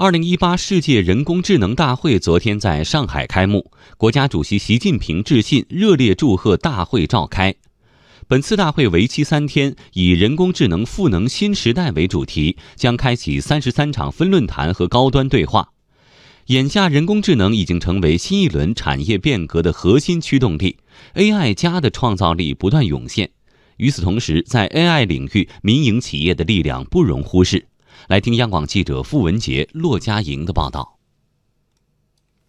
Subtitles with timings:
[0.00, 7.54] 二零一八世界人工智能大会昨天在上海开幕，国家主席习近平致信，热烈祝贺大会召开。
[8.26, 15.68] 本次大会为期三天，以“人工智能赋能新时代”为主题，将开启三十三场分论坛和高端对话。
[16.46, 20.78] 眼下，人工智能已经成为新一轮产业变革的核心驱动力
[21.14, 23.28] ，AI 加的创造力不断涌现。
[23.76, 27.66] 与此同时，在 AI 领域，民营企业的力量不容忽视。
[28.08, 30.98] 来听央广记者付文杰、骆家莹的报道。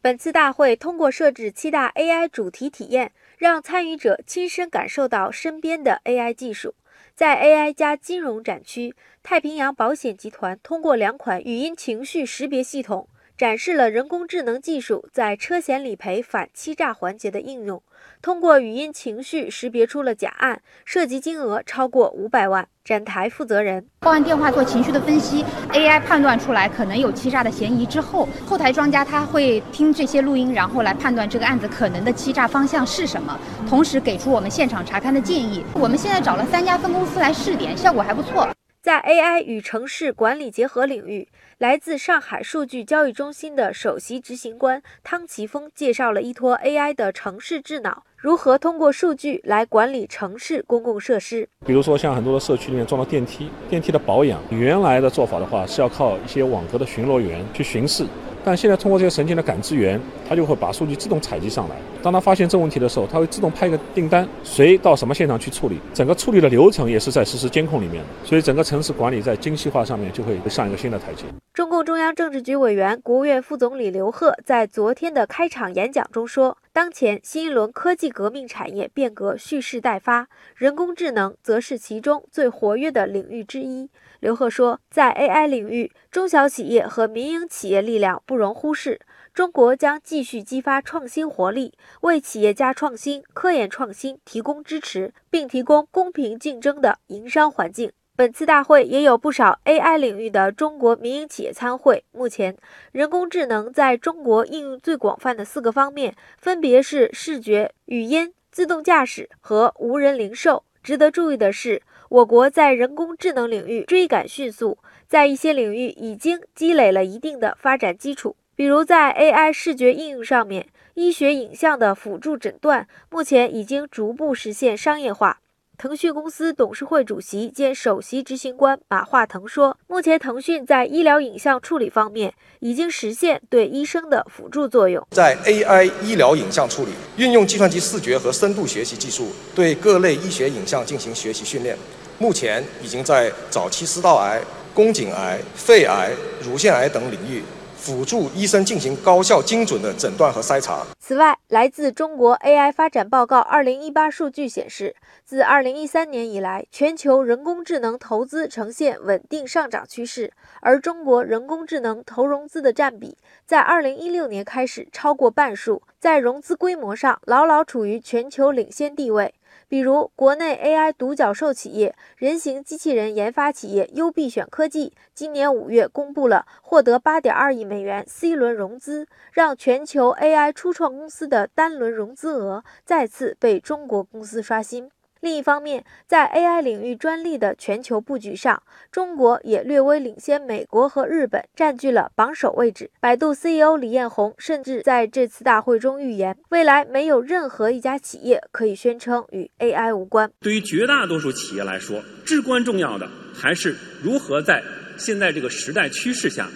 [0.00, 6.74] 本次大会通过设置七大 AI 主题体验，让参与者亲身感受到身边的 AI 技术。
[7.14, 13.08] 在 AI 加金融展区，太平洋保险集团通过两款语音情绪识别系统。
[13.40, 17.82] 展示了人工智能技术在车险理赔反欺诈环节的应用，
[18.20, 22.68] 通过语音情绪识别出了假案，涉及金额超过五百万。
[22.84, 35.64] 展台负责人报案电话做情绪的分析，AI 判断出来可能有欺诈的嫌疑之后，后台专家他会听这些录音，然后来判断这个案子可能的欺诈方向是什么，同时给出我们现场查勘的建议。
[35.72, 38.46] 我们现在找了三家分公司来试点，效果还不错。
[38.82, 41.28] 在 AI 与城市管理结合领域，
[41.58, 51.46] 来自上海数据交易中心的首席执行官汤奇峰介绍了依托 AI 的城市智脑如何通过数据来管理城市公共设施。
[51.66, 58.06] 比如说，像很多的社区里面装了电梯，电梯的保养，原来的做法的话是要靠一些网格的巡逻员去巡视。
[58.44, 61.76] 但现在通过这些神经的感知源，它就会把数据自动采集上来。
[62.02, 68.08] 当它发现这个问题的时候，它会自动派一个订单，谁到什么现场去处理，整个处理的流程也是在实时监控里面的。
[68.24, 71.24] 所以整个城市管理在精细化上面就会上一个新的台阶。
[71.52, 83.90] 中共中央政治局委员、国务院副总理刘鹤在昨天的开场演讲中说：“当前新一轮科技革命产业变革蓄势待发，人工智能则是其中最活跃的领域之一。”
[84.20, 89.00] 刘鹤说，在 AI 领域，中小企业和民营企业力量不容忽视。
[89.34, 97.90] 中国将继续激发创新活力，为企业家创新、科研创新提供支持，并提供公平竞争的营商环境。
[98.20, 102.04] 本次大会也有不少 AI 领域的中国民营企业参会。
[102.12, 102.54] 目前，
[102.92, 110.62] 人工智能在中国应用最广泛的四个方面，分别是视觉、语音、自动驾驶和无人零售。
[110.82, 114.76] 值得注意的是，我国在人工智能领域追赶迅速，
[115.08, 118.36] 在一些领域已经积累了一定的发展基础。
[118.54, 125.40] 比如在 AI 视觉应用上面，医学影像的辅助诊断目前已经逐步实现商业化。
[125.80, 135.02] 腾讯公司董事会主席兼首席执行官马化腾说：“目前，腾讯在医疗影像处理方面已经实现对医生的辅助作用。
[135.12, 141.74] 在 AI 医疗影像处理，运用计算机视觉和深度学习技术，对各类医学影像进行学习训练。
[142.18, 144.38] 目前，已经在早期食道癌、
[144.74, 146.10] 宫颈癌、肺癌、
[146.42, 147.42] 乳腺癌等领域。”
[147.80, 150.84] 辅助医生进行高效精准的诊断和筛查。
[151.10, 154.94] 此外，来自中国 AI 发展报告二零一八数据显示，
[155.24, 169.34] 自二零一三年以来，全球人工智能投资呈现稳定上涨趋势，而中国人工智能投融资的占比在二零一六年开始超过半数，在融资规模上牢牢处于全球领先地位。
[169.68, 184.90] 比如，国内 AI 独角兽企业人形机器人研发企业优必选科技，今年五月公布了获得八点二亿美元 C 轮融资，让全球 AI 初创公司的单轮融资额再次被中国公司刷新。
[185.20, 192.90] 另一方面，在 AI 领域专利的全球布局上，中国也略微领先美国和日本，占据了榜首位置。
[193.00, 200.30] 百度 CEO 李彦宏甚至在这次大会中预言，未来没有任何一家企业可以宣称与 AI 无关。
[200.40, 204.62] 对于绝大多数企业来说，至关重要的还是如何在
[204.96, 206.48] 现在这个时代趋势下，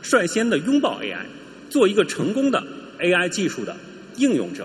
[0.00, 1.24] 率先的拥抱 AI，
[1.68, 2.62] 做一个成功的
[3.00, 3.74] AI 技术的
[4.14, 4.64] 应用者，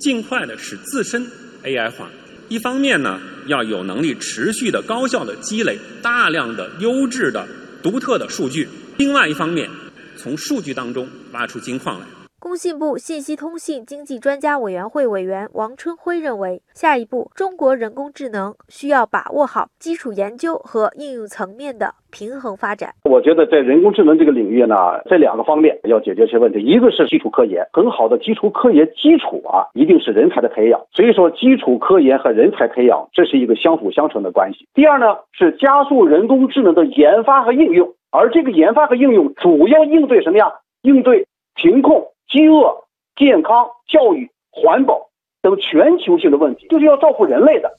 [0.00, 1.24] 尽快的使自身
[1.62, 2.10] AI 化。
[2.48, 7.46] 一方面呢，要有能力持续的高效的积累大量的优质的
[7.82, 8.66] 独特的数据；
[8.96, 9.68] 另外一方面，
[10.16, 12.06] 从数据当中挖出金矿来。
[12.40, 22.94] 工信部信息通信经济专家委员会委员王春辉认为，下一步中国人工智能需要把握好基础研究和应用层面的平衡发展。
[23.02, 24.76] 我觉得在人工智能这个领域呢，
[25.06, 30.80] 这两个方面要解决这些问题，一个是基础科研，很好的基础科研基础啊，一定是人才的培养。
[30.92, 34.64] 所以说，基础科研和人才培养这是一个相辅相成的关系。
[34.74, 40.46] 第二呢，是加速人工智能的研发和应用，而这个研发和应用主要应对什么呀？
[40.82, 41.26] 应对
[41.56, 42.00] 贫困。
[42.28, 42.84] 饥饿、
[43.16, 45.08] 健康、教育、环保
[45.40, 47.77] 等全球性的问题，就是要造福人类的。